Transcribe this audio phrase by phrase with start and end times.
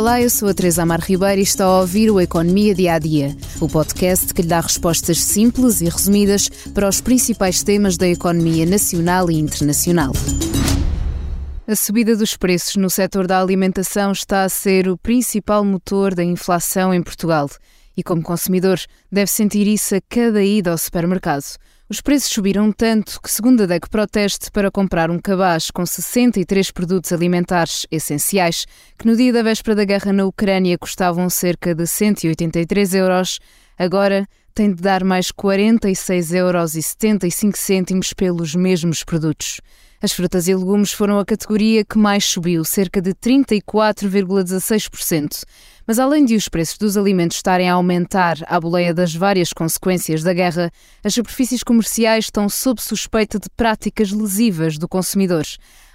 [0.00, 2.98] Olá, eu sou a Teresa Amar Ribeiro e está a ouvir o Economia Dia a
[2.98, 8.08] Dia, o podcast que lhe dá respostas simples e resumidas para os principais temas da
[8.08, 10.12] economia nacional e internacional.
[11.68, 16.24] A subida dos preços no setor da alimentação está a ser o principal motor da
[16.24, 17.50] inflação em Portugal.
[17.94, 18.80] E como consumidor,
[19.12, 21.44] deve sentir isso a cada ida ao supermercado.
[21.90, 26.70] Os preços subiram tanto que, segundo a DEC Proteste, para comprar um cabaz com 63
[26.70, 28.64] produtos alimentares essenciais,
[28.96, 33.40] que no dia da véspera da guerra na Ucrânia custavam cerca de 183 euros,
[33.76, 34.24] agora
[34.60, 36.74] tem de dar mais 46,75 euros
[38.12, 39.58] pelos mesmos produtos.
[40.02, 45.44] As frutas e legumes foram a categoria que mais subiu, cerca de 34,16%.
[45.86, 50.22] Mas além de os preços dos alimentos estarem a aumentar à boleia das várias consequências
[50.22, 50.70] da guerra,
[51.02, 55.46] as superfícies comerciais estão sob suspeita de práticas lesivas do consumidor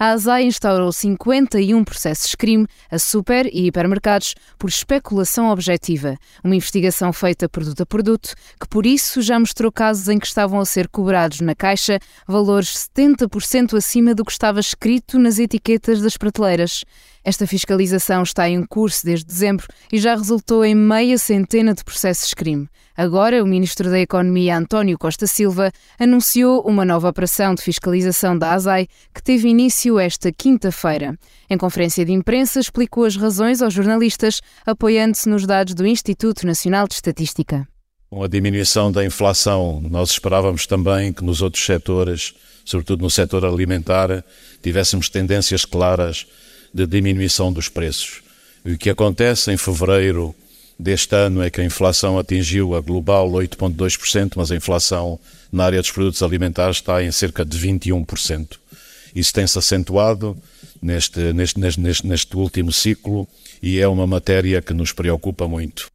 [0.00, 7.12] a ASAI instaurou 51 processos crime a super e hipermercados por especulação objetiva, uma investigação
[7.12, 10.88] feita produto a produto, que por isso já mostrou casos em que estavam a ser
[10.88, 16.84] cobrados na caixa valores 70% acima do que estava escrito nas etiquetas das prateleiras.
[17.22, 22.32] Esta fiscalização está em curso desde dezembro e já resultou em meia centena de processos
[22.32, 22.66] crime.
[22.96, 28.52] Agora, o Ministro da Economia, António Costa Silva, anunciou uma nova operação de fiscalização da
[28.52, 31.18] ASAI que teve início esta quinta-feira.
[31.48, 36.86] Em conferência de imprensa, explicou as razões aos jornalistas, apoiando-se nos dados do Instituto Nacional
[36.88, 37.66] de Estatística.
[38.10, 43.46] Com a diminuição da inflação, nós esperávamos também que nos outros setores, sobretudo no setor
[43.46, 44.24] alimentar,
[44.60, 46.26] tivéssemos tendências claras
[46.74, 48.20] de diminuição dos preços.
[48.64, 50.34] O que acontece em fevereiro
[50.76, 55.16] deste ano é que a inflação atingiu a global 8,2%, mas a inflação
[55.52, 58.58] na área dos produtos alimentares está em cerca de 21%.
[59.14, 60.36] Isso tem-se acentuado
[60.82, 63.28] neste, neste, neste, neste último ciclo
[63.62, 65.88] e é uma matéria que nos preocupa muito.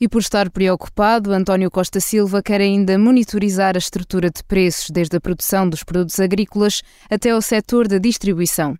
[0.00, 5.14] E por estar preocupado, António Costa Silva quer ainda monitorizar a estrutura de preços, desde
[5.18, 6.80] a produção dos produtos agrícolas
[7.10, 8.78] até ao setor da distribuição.